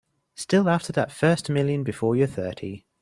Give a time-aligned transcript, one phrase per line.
[0.33, 2.87] Still after that first million before you're thirty.